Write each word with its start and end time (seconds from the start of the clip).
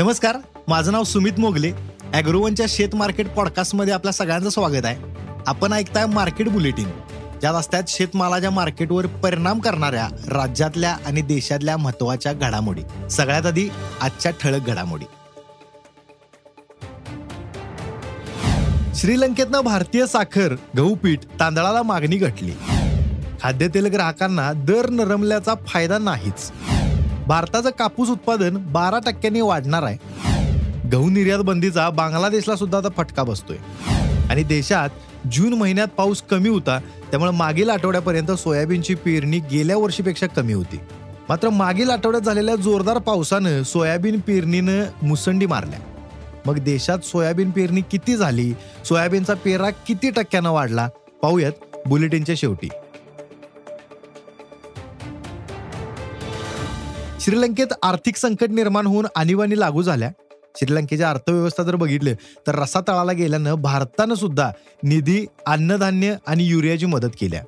नमस्कार 0.00 0.36
माझं 0.68 0.92
नाव 0.92 1.04
सुमित 1.04 1.32
मोगले. 1.38 1.72
अॅग्रोवनच्या 2.14 2.66
शेत 2.68 2.94
मार्केट 2.94 3.28
पॉडकास्टमध्ये 3.28 3.94
आपल्या 3.94 4.12
सगळ्यांचं 4.12 4.48
स्वागत 4.48 4.84
आहे. 4.84 4.96
आपण 5.46 5.72
ऐकताय 5.72 6.06
मार्केट 6.06 6.48
बुलेटिन. 6.48 6.88
ज्यात 7.40 7.54
असतात 7.54 7.82
शेतमालाच्या 7.88 8.50
मार्केटवर 8.50 9.06
परिणाम 9.06 9.58
करणाऱ्या 9.58 10.08
राज्यातल्या 10.28 10.96
आणि 11.06 11.20
देशातल्या 11.20 11.76
महत्त्वाच्या 11.76 12.32
घडामोडी. 12.32 13.08
सगळ्यात 13.10 13.46
आधी 13.46 13.68
आजच्या 14.00 14.32
ठळक 14.32 14.66
घडामोडी. 14.66 15.04
श्रीलंकेतनं 18.94 19.60
भारतीय 19.60 20.06
साखर 20.06 20.56
गहू 20.76 20.94
पीठ 20.94 21.20
तांदळाला 21.40 21.82
मागणी 21.82 22.16
घटली. 22.16 22.52
खाद्यतेल 23.42 23.86
ग्राहकांना 23.86 24.52
दर 24.52 24.90
नरमल्याचा 24.90 25.54
फायदा 25.66 25.98
नाहीच. 25.98 26.69
भारताचं 27.30 27.70
कापूस 27.78 28.08
उत्पादन 28.08 28.56
बारा 28.56 28.98
टक्क्यांनी 28.98 29.40
वाढणार 29.40 29.82
आहे. 29.82 29.98
गहू 30.88 31.10
निर्यात 31.10 31.38
बंदीचा 31.38 31.90
बांगलादेशला 31.90 32.56
सुद्धा 32.56 32.78
आता 32.78 32.88
फटका 32.96 33.22
बसतोय. 33.22 33.56
आणि 34.30 34.42
देशात 34.42 34.88
जून 35.32 35.52
महिन्यात 35.52 35.88
पाऊस 35.88 36.22
कमी 36.22 36.48
होता 36.48 36.78
त्यामुळे 37.10 37.30
मागील 37.30 37.70
आठवड्यापर्यंत 37.70 38.30
सोयाबीनची 38.30 38.94
पेरणी 38.94 39.38
गेल्या 39.38 39.76
वर्षीपेक्षा 39.76 40.26
कमी 40.26 40.52
होती. 40.52 40.80
मात्र 41.28 41.50
मागील 41.50 41.90
आठवड्यात 41.90 42.22
झालेल्या 42.22 42.56
जोरदार 42.56 42.98
पावसानं 42.98 43.62
सोयाबीन 43.62 44.20
पेरणीनं 44.20 44.84
मुसंडी 45.02 45.46
मारल्या. 45.46 45.78
मग 46.46 46.58
देशात 46.58 46.98
सोयाबीन 46.98 47.50
पेरणी 47.50 47.80
किती 47.80 48.16
झाली? 48.16 48.52
सोयाबीनचा 48.84 49.34
पेरा 49.34 49.70
किती 49.70 50.10
टक्क्यानं 50.10 50.50
वाढला? 50.50 50.88
पाहूयात 51.22 51.52
बुलेटिनच्या 51.86 52.34
शेवटी. 52.38 52.68
श्रीलंकेत 57.30 57.66
आर्थिक 57.82 58.16
संकट 58.16 58.50
निर्माण 58.50 58.86
होऊन 58.86 59.06
आणीबाणी 59.16 59.60
लागू 59.60 59.82
झाल्या. 59.82 60.10
श्रीलंकेच्या 60.56 61.10
अर्थव्यवस्था 61.10 61.62
जर 61.62 61.76
बघितलं 61.76 62.14
तर 62.46 62.54
रसा 62.54 62.80
तळाला 62.80 63.12
गेल्यानं 63.12 63.54
भारतानं 63.54 64.14
सुद्धा 64.14 64.52
निधी 64.82 65.26
अन्नधान्य 65.46 66.14
आणि 66.26 66.44
युरियाची 66.44 66.86
मदत 66.86 67.08
केल्या. 67.20 67.44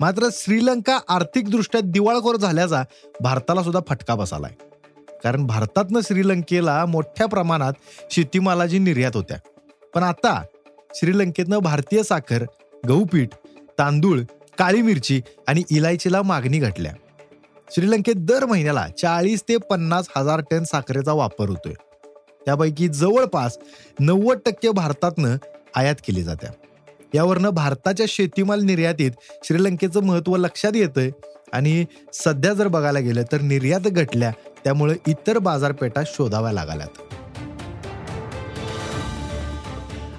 मात्र 0.00 0.28
श्रीलंका 0.32 0.98
आर्थिकदृष्ट्या 1.08 1.80
दिवाळखोर 1.84 2.36
झाल्याचा 2.36 2.82
भारताला 3.20 3.62
सुद्धा 3.62 3.80
फटका 3.88 4.14
बसालाय. 4.14 4.52
कारण 5.24 5.46
भारतातनं 5.46 6.00
श्रीलंकेला 6.00 6.84
मोठ्या 6.86 7.26
प्रमाणात 7.26 7.72
शेतीमालाची 8.10 8.78
निर्यात 8.78 9.12
होत्या. 9.14 9.38
पण 9.94 10.02
आता 10.02 10.42
श्रीलंकेतनं 10.94 11.58
भारतीय 11.58 12.02
साखर 12.02 12.44
गहूपीठ 12.88 13.28
तांदूळ 13.78 14.20
काळी 14.58 14.82
मिरची 14.82 15.22
आणि 15.46 15.62
इलायचीला 15.70 16.22
मागणी 16.22 16.58
घटल्या. 16.58 16.92
श्रीलंकेत 17.74 18.14
दर 18.16 18.44
महिन्याला 18.44 18.86
चाळीस 18.98 19.42
ते 19.42 19.56
पन्नास 19.56 20.06
हजार 20.16 20.40
टन 20.50 20.64
साखरेचा 20.64 21.12
वापर 21.12 21.48
होतोय. 21.48 21.72
त्यापैकी 22.44 22.88
जवळपास 22.88 23.58
नव्वद 24.00 24.38
टक्के 24.46 24.70
भारतातनं 24.70 25.36
आयात 25.76 25.94
केली 26.06 26.22
जाते 26.22 26.46
यावरनं 27.14 27.50
भारताच्या 27.50 28.06
शेतीमाल 28.08 28.60
निर्यातीत 28.60 29.10
श्रीलंकेचं 29.44 30.02
महत्त्व 30.02 30.36
लक्षात 30.36 30.72
येतंय 30.74 31.10
आणि 31.52 31.84
सध्या 32.12 32.52
जर 32.52 32.68
बघायला 32.68 32.98
गेलं 32.98 33.22
तर 33.32 33.40
निर्यात 33.40 33.80
घटल्या 33.80 34.32
त्यामुळे 34.64 34.94
इतर 35.06 35.38
बाजारपेठा 35.38 36.02
शोधाव्या 36.06 36.52
लागल्यात. 36.52 37.02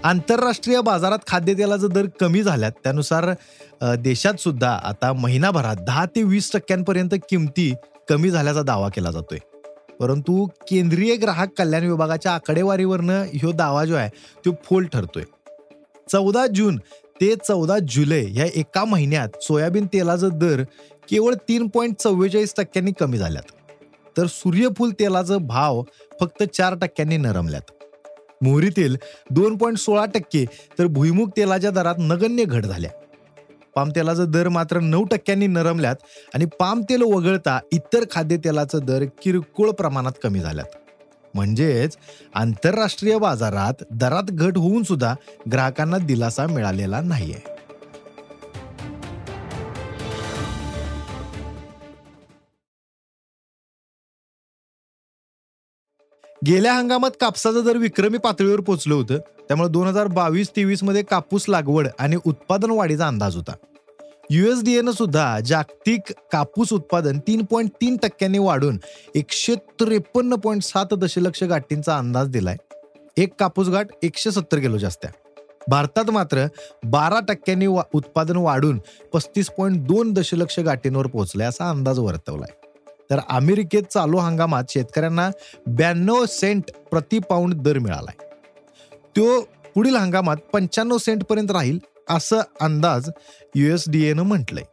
आंतरराष्ट्रीय 0.03 0.81
बाजारात 0.81 1.19
खाद्यतेलाचे 1.27 1.87
दर 1.87 2.05
कमी 2.19 2.43
झाल्यात. 2.43 2.71
त्यानुसार 2.83 3.33
देशात 3.81 4.39
सुद्धा 4.39 4.69
आता 4.83 5.13
महिनाभरात 5.13 5.75
दहा 5.75 6.05
ते 6.05 6.23
वीस 6.23 6.51
टक्क्यांपर्यंत 6.53 7.13
किमती 7.29 7.73
कमी 8.09 8.29
झाल्याचा 8.29 8.61
दावा 8.61 8.89
केला 8.89 9.11
जातोय. 9.11 9.39
परंतु 9.99 10.45
केंद्रीय 10.69 11.15
ग्राहक 11.15 11.49
कल्याण 11.57 11.83
विभागाच्या 11.83 12.31
आकडेवारीवरनं 12.31 13.25
ह्यो 13.33 13.51
दावा 13.51 13.85
जो 13.85 13.95
आहे 13.95 14.09
तो 14.45 14.51
फोल 14.65 14.85
ठरतोय. 14.85 15.23
चौदा 16.11 16.45
जून 16.47 16.77
ते 17.21 17.33
चौदा 17.35 17.77
जुलै 17.89 18.23
या 18.33 18.45
एका 18.55 18.85
महिन्यात 18.85 19.43
सोयाबीन 19.43 19.85
तेलाचा 19.85 20.27
दर 20.27 20.63
केवळ 21.09 21.33
तीन 21.33 21.67
पॉईंट 21.67 21.95
चव्वेचाळीस 21.95 22.53
टक्क्यांनी 22.57 22.91
कमी 22.99 23.17
झाल्यात. 23.17 23.51
तर 24.17 24.25
सूर्यफूल 24.25 24.91
तेलाचा 24.91 25.37
भाव 25.37 25.83
फक्त 26.19 26.43
चार 26.43 26.75
टक्क्यांनी 26.75 27.17
नरमल्यात. 27.17 27.71
मोहरी 28.41 28.69
तेल 28.69 28.97
दोन 29.29 29.57
पॉईंट 29.57 29.77
सोळा 29.77 30.05
टक्के 30.05 30.45
तर 30.79 30.85
भुईमुग 30.85 31.29
तेलाच्या 31.37 31.71
दरात 31.71 31.95
नगण्य 31.99 32.43
घट 32.43 32.65
झाल्या. 32.65 32.91
पाम 33.77 33.89
तेलाचा 33.89 34.25
दर 34.25 34.47
मात्र 34.49 34.79
नऊ 34.79 35.03
टक्क्यांनी 35.03 35.47
नरमल्यात 35.47 35.95
आणि 36.35 36.45
पाम 36.45 36.81
तेल 36.81 37.01
वगळता 37.01 37.59
इतर 37.71 38.03
खाद्यतेलाचा 38.11 38.77
दर 38.79 39.03
किरकोळ 39.23 39.71
प्रमाणात 39.71 40.11
कमी 40.23 40.39
झाल्यात. 40.39 40.77
म्हणजेच 41.33 41.97
आंतरराष्ट्रीय 42.35 43.17
बाजारात 43.17 43.83
दरात 43.91 44.31
घट 44.31 44.57
होऊन 44.57 44.83
सुद्धा 44.83 45.13
ग्राहकांना 45.51 45.97
दिलासा 45.97 46.47
मिळालेला 46.47 47.01
नाहीये. 47.01 47.56
गेल्या 56.45 56.73
हंगामात 56.73 57.11
कापसाचा 57.21 57.61
दर 57.61 57.77
विक्रमी 57.77 58.17
पातळीवर 58.17 58.59
पोहोचलं 58.59 58.93
होतं. 58.95 59.17
त्यामुळे 59.17 59.69
दोन 59.69 59.87
हजार 59.87 60.07
बावीस 60.07 60.49
तेवीसमध्ये 60.49 61.03
कापूस 61.03 61.45
लागवड 61.49 61.87
आणि 61.99 62.17
उत्पादन 62.25 62.71
वाढीचा 62.71 63.07
अंदाज 63.07 63.35
होता. 63.35 63.53
युएसडीएनं 64.29 64.91
सुद्धा 64.91 65.39
जागतिक 65.39 66.13
कापूस 66.31 66.73
उत्पादन 66.73 67.19
तीन 67.19 67.45
पॉईंट 67.45 67.69
तीन 67.81 67.97
टक्क्यांनी 67.97 68.37
वाढून 68.37 68.77
एकशे 69.15 69.55
त्रेपन्न 69.55 70.35
पॉईंट 70.35 70.63
सात 70.63 70.93
दशलक्ष 70.93 71.43
गाठींचा 71.43 71.97
अंदाज 71.97 72.27
दिलाय. 72.27 72.55
एक 73.17 73.33
कापूस 73.39 73.67
गाठ 73.67 73.87
एकशे 74.03 74.31
सत्तर 74.31 74.59
किलो 74.59 74.77
जास्त्या. 74.77 75.11
भारतात 75.67 76.09
मात्र 76.09 76.45
बारा 76.83 77.19
टक्क्यांनी 77.19 77.67
वा 77.67 77.81
उत्पादन 77.93 78.35
वाढून 78.35 78.81
पस्तीस 79.13 79.49
पॉईंट 79.49 79.87
दोन 79.87 80.13
दशलक्ष 80.13 80.59
गाठींवर 80.59 81.07
पोहोचलंय 81.07 81.47
असा 81.47 81.69
अंदाज 81.69 81.99
वर्तवलाय. 81.99 82.66
तर 83.11 83.19
अमेरिकेत 83.29 83.83
चालू 83.83 84.17
हंगामात 84.17 84.63
शेतकऱ्यांना 84.69 85.29
ब्याण्णव 85.67 86.25
सेंट 86.25 86.63
प्रति 86.91 87.19
पाऊंड 87.19 87.53
दर 87.53 87.79
मिळालाय. 87.79 88.23
तो 89.17 89.41
पुढील 89.75 89.95
हंगामात 89.95 90.37
पंच्याण्णव 90.53 90.97
सेंट 90.97 91.23
पर्यंत 91.23 91.51
राहील 91.51 91.79
असं 92.09 92.39
अंदाज 92.61 93.09
युएसडीएनं 93.55 94.23
म्हटलंय. 94.23 94.63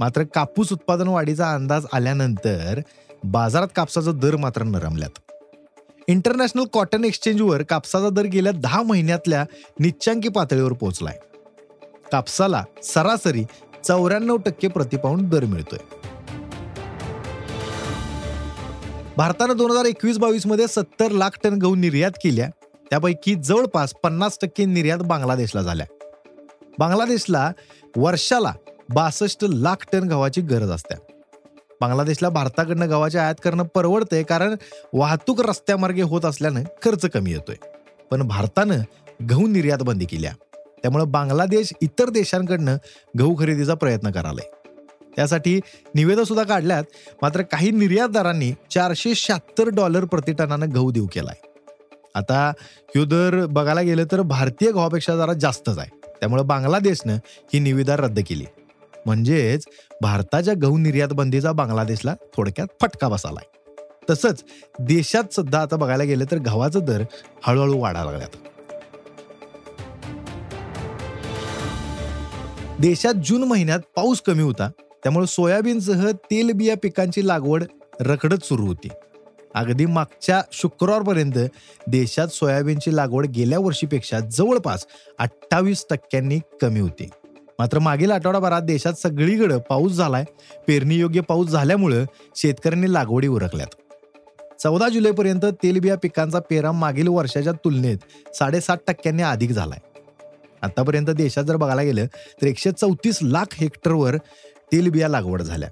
मात्र 0.00 0.22
कापूस 0.34 0.72
उत्पादन 0.72 1.08
वाढीचा 1.08 1.54
अंदाज 1.54 1.86
आल्यानंतर 1.92 2.80
बाजारात 3.24 3.68
कापसाचा 3.76 4.12
दर 4.12 4.36
मात्र 4.36 4.62
नरमल्यात. 4.62 5.18
इंटरनॅशनल 6.08 6.64
कॉटन 6.64 7.04
एक्सचेंजवर 7.04 7.62
कापसाचा 7.62 8.10
दर 8.10 8.22
गेल्या 8.22 8.52
दहा 8.52 8.82
महिन्यातल्या 8.82 9.44
निच्चांकी 9.80 10.28
पातळीवर 10.28 10.72
पोहोचलाय. 10.72 11.18
कापसाला 12.12 12.64
सरासरी 12.82 13.44
चौऱ्याण्णव 13.84 14.36
टक्के 14.36 14.68
प्रतिपाऊंड 14.68 15.30
दर 15.30 15.44
मिळतोय. 15.44 15.78
भारतानं 19.16 19.56
दोन 19.56 19.70
हजार 19.70 19.84
एकवीस 19.84 20.18
बावीसमध्ये 20.18 20.66
सत्तर 20.68 21.10
लाख 21.10 21.30
टन 21.44 21.54
गहू 21.54 21.74
निर्यात 21.74 22.10
केल्या 22.24 22.48
त्यापैकी 22.90 23.34
जवळपास 23.34 23.94
पन्नास 24.02 24.38
टक्के 24.42 24.64
निर्यात 24.64 24.98
बांगलादेशला 24.98 25.62
झाल्या. 25.62 25.86
बांगलादेशला 26.78 27.52
वर्षाला 27.96 28.52
बासष्ट 28.94 29.44
लाख 29.44 29.86
टन 29.92 30.08
गव्हाची 30.08 30.40
गरज 30.40 30.70
असते. 30.70 30.94
बांगलादेशला 31.80 32.28
भारताकडनं 32.28 32.90
गव्हाची 32.90 33.18
आयात 33.18 33.34
करणं 33.44 33.64
परवडतंय 33.64 34.22
कारण 34.22 34.54
वाहतूक 34.92 35.40
रस्त्यामार्गे 35.40 36.02
होत 36.02 36.24
असल्यानं 36.24 36.62
खर्च 36.84 37.06
कमी 37.06 37.32
येतोय. 37.32 37.56
पण 38.10 38.22
भारतानं 38.22 38.80
गहू 39.30 39.46
निर्यात 39.46 39.82
बंदी 39.82 40.04
केल्या 40.04 40.32
त्यामुळे 40.82 41.04
बांगलादेश 41.04 41.72
इतर 41.82 42.10
देशांकडनं 42.10 42.76
गहू 43.18 43.34
खरेदीचा 43.38 43.74
प्रयत्न 43.74 44.10
करालाय 44.10 44.50
त्यासाठी 45.16 45.60
निवेदन 45.94 46.22
सुद्धा 46.22 46.44
काढल्यात. 46.44 46.84
मात्र 47.22 47.42
काही 47.42 47.70
निर्यातदारांनी 47.70 48.52
चारशे 48.70 49.14
शहात्तर 49.14 49.68
डॉलर 49.68 50.04
प्रति 50.04 50.32
टनानं 50.32 50.74
गहू 50.74 50.90
देऊ 50.90 51.06
केलाय. 51.06 51.40
आता 52.14 52.52
ह्यो 52.88 53.04
दर 53.04 53.46
बघायला 53.46 53.80
गेलं 53.80 54.04
तर 54.12 54.20
भारतीय 54.20 54.70
गव्हापेक्षा 54.70 55.16
जरा 55.16 55.32
जास्तच 55.32 55.78
आहे. 55.78 55.90
त्यामुळे 56.20 56.42
बांगलादेशनं 56.42 57.16
ही 57.54 57.58
निविदा 57.58 57.96
रद्द 57.96 58.20
केली. 58.26 58.44
म्हणजेच 59.06 59.64
भारताच्या 60.02 60.54
गहू 60.62 60.78
निर्यात 60.78 61.08
बंदीचा 61.08 61.52
बांगलादेशला 61.52 62.14
थोडक्यात 62.36 62.66
फटका 62.80 63.08
बसालाय. 63.08 63.46
तसंच 64.10 64.44
देशात 64.78 65.34
सुद्धा 65.34 65.62
आता 65.62 65.76
बघायला 65.76 66.04
गेलं 66.04 66.24
तर 66.30 66.36
गव्हाचा 66.36 66.80
दर 66.80 67.02
हळूहळू 67.42 67.78
वाढायला 67.78 68.10
लागल्यात 68.10 68.36
देशात 72.80 73.14
जून 73.24 73.44
महिन्यात 73.44 73.80
पाऊस 73.96 74.20
कमी 74.20 74.42
होता. 74.42 74.70
त्यामुळे 75.06 75.26
सोयाबीनसह 75.26 76.10
तेलबिया 76.10 76.74
पिकांची 76.82 77.26
लागवड 77.26 77.64
रखडत 78.00 78.44
सुरू 78.44 78.66
होती. 78.66 78.88
अगदी 79.54 79.86
मागच्या 79.86 80.42
शुक्रवारपर्यंत 80.52 81.38
देशात 81.88 82.28
सोयाबीनची 82.28 82.96
लागवड 82.96 83.26
गेल्या 83.26 83.58
वर्षीपेक्षा 83.58 84.20
जवळपास 84.20 84.86
अठ्ठावीस 85.18 85.84
टक्क्यांनी 85.90 86.38
कमी 86.62 86.80
होती. 86.80 87.10
मात्र 87.58 87.78
मागील 87.78 88.10
आठवडाभरात 88.10 88.62
देशात 88.62 88.92
सगळीकडे 88.92 89.58
पाऊस 89.70 89.92
झालाय. 89.92 90.24
पेरणीयोग्य 90.66 91.20
पाऊस 91.20 91.48
झाल्यामुळं 91.48 92.04
शेतकऱ्यांनी 92.36 92.92
लागवडी 92.92 93.26
उरकल्यात. 93.26 93.74
चौदा 94.62 94.88
जुलैपर्यंत 94.88 95.44
तेलबिया 95.62 95.96
पिकांचा 95.96 96.40
पेरा 96.40 96.72
मागील 96.72 97.08
वर्षाच्या 97.08 97.52
तुलनेत 97.52 97.98
साडेसात 98.34 98.76
टक्क्यांनी 98.86 99.22
अधिक 99.22 99.50
झालाय. 99.50 99.78
आतापर्यंत 100.62 101.10
देशात 101.10 101.44
जर 101.44 101.56
बघायला 101.56 101.82
गेलं 101.82 102.06
तर 102.06 102.46
एकशे 102.46 102.70
चौतीस 102.72 103.18
लाख 103.22 103.44
हेक्टरवर 103.52 104.16
तेलबिया 104.72 105.08
लागवड 105.08 105.42
झाल्या. 105.42 105.68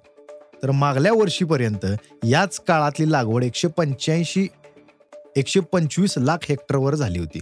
तर 0.63 0.71
मागल्या 0.71 1.13
वर्षीपर्यंत 1.13 1.87
याच 2.25 2.61
काळातली 2.61 3.13
लागवड 3.13 3.45
एकशे 3.45 3.69
पंच्याऐंशी 3.69 4.47
एकशे 5.37 5.61
पंचवीस 5.61 6.15
लाख 6.19 6.39
हेक्टरवर 6.49 6.95
झाली 6.95 7.19
होती. 7.19 7.41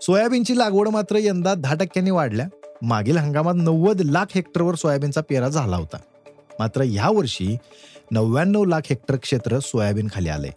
सोयाबीनची 0.00 0.58
लागवड 0.58 0.88
मात्र 0.88 1.16
यंदा 1.16 1.54
दहा 1.54 1.74
टक्क्यांनी 1.74 2.10
वाढल्या. 2.10 2.46
मागील 2.82 3.16
हंगामात 3.16 3.54
नव्वद 3.56 4.00
लाख 4.00 4.24
हेक्टरवर 4.34 4.74
सोयाबीनचा 4.74 5.20
पेरा 5.20 5.48
झाला 5.48 5.76
होता. 5.76 5.96
मात्र 6.58 6.82
ह्या 6.82 7.08
वर्षी 7.08 7.56
नव्याण्णव 8.10 8.64
लाख 8.64 8.80
हेक्टर 8.84 9.16
क्षेत्र 9.16 9.58
सोयाबीन 9.58 10.08
खाली 10.14 10.28
आले 10.28 10.48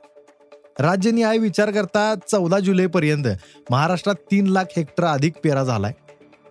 राज्य 0.80 1.12
न्याय 1.12 1.38
विचार 1.38 1.72
करता 1.72 2.14
चौदा 2.28 2.60
जुलैपर्यंत 2.60 3.26
महाराष्ट्रात 3.72 4.16
तीन 4.32 4.48
लाख 4.48 4.64
हेक्टर 4.78 5.04
अधिक 5.04 5.34
पेरा 5.44 5.64
झालाय. 5.64 5.94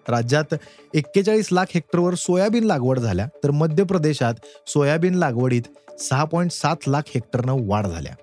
राज्यात 0.09 0.55
एक्केचाळीस 0.95 1.49
लाख 1.53 1.65
हेक्टरवर 1.75 2.15
सोयाबीन 2.15 2.65
लागवड 2.65 2.99
झाल्या 2.99 3.27
तर 3.45 3.51
मध्य 3.51 3.85
प्रदेशात 3.85 4.35
सोयाबीन 4.67 5.15
लागवडीत 5.15 5.63
सहा 6.01 6.25
पॉईंट 6.25 6.51
सात 6.51 6.77
लाख 6.87 7.03
हेक्टरनं 7.09 7.57
वाढ 7.61 7.87
झाल्या. 7.87 8.15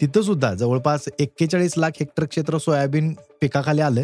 तिथं 0.00 0.22
सुद्धा 0.22 0.54
जवळपास 0.54 1.04
एक्केचाळीस 1.18 1.78
लाख 1.78 1.90
हेक्टर 2.00 2.24
क्षेत्र 2.24 2.58
सोयाबीन 2.58 3.12
पिकाखाली 3.40 3.80
आलं 3.80 4.02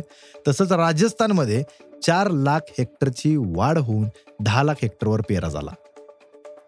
तसंच 0.48 0.72
राजस्थानमध्ये 0.72 1.62
चार 2.02 2.30
लाख 2.30 2.60
हेक्टरची 2.78 3.36
वाढ 3.36 3.78
होऊन 3.78 4.08
दहा 4.40 4.62
लाख 4.62 4.74
हेक्टरवर 4.82 5.20
पेरा 5.20 5.48
झाला. 5.48 5.70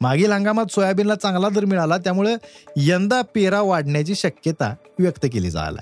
मागील 0.00 0.32
हंगामात 0.32 0.66
सोयाबीनला 0.66 1.14
चांगला 1.14 1.48
दर 1.48 1.64
मिळाला 1.64 1.96
त्यामुळे 1.96 2.36
यंदा 2.76 3.22
पेरा 3.34 3.60
वाढण्याची 3.60 4.14
शक्यता 4.14 4.74
व्यक्त 4.98 5.26
केली 5.32 5.50
जायला 5.50 5.80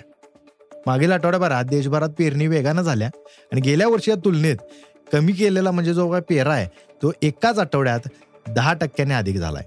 मागील 0.86 1.12
आठवड्याभरात 1.12 1.64
देशभरात 1.64 2.08
पेरणी 2.18 2.46
वेगानं 2.46 2.82
झाल्या. 2.82 3.08
आणि 3.52 3.60
गेल्या 3.60 3.88
वर्षीच्या 3.88 4.14
तुलनेत 4.24 4.56
कमी 5.12 5.32
केलेला 5.32 5.70
म्हणजे 5.70 5.94
जो 5.94 6.10
काय 6.10 6.20
पेरा 6.28 6.52
आहे 6.52 6.66
तो 7.02 7.12
एकाच 7.22 7.58
आठवड्यात 7.58 8.08
दहा 8.48 8.72
टक्क्याने 8.80 9.14
अधिक 9.14 9.36
झालाय. 9.36 9.64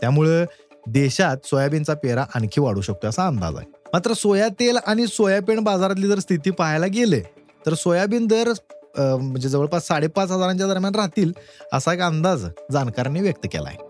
त्यामुळं 0.00 0.44
देशात 0.86 1.46
सोयाबीनचा 1.46 1.94
पेरा 1.94 2.24
आणखी 2.34 2.60
वाढू 2.60 2.80
शकतो 2.80 3.08
असा 3.08 3.26
अंदाज 3.26 3.56
आहे. 3.56 3.66
मात्र 3.92 4.12
सोया 4.12 4.48
तेल 4.60 4.76
आणि 4.86 5.06
सोयाबीन 5.06 5.60
बाजारातली 5.64 6.08
जर 6.08 6.18
स्थिती 6.18 6.50
पाहायला 6.50 6.86
गेले 6.86 7.20
तर 7.62 7.74
सोयाबीन 7.74 8.26
दर 8.26 8.52
म्हणजे 8.98 9.48
जवळपास 9.48 9.86
साडेपाच 9.86 10.30
हजारांच्या 10.30 10.66
दरम्यान 10.66 10.94
राहतील 10.94 11.32
असा 11.72 11.92
एक 11.92 12.00
अंदाज 12.00 12.44
जाणकारांनी 12.72 13.20
व्यक्त 13.20 13.46
केला 13.52 13.68
आहे 13.68 13.88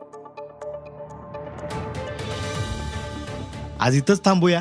आज 3.81 3.97
इथंच 3.97 4.25
थांबूया. 4.25 4.61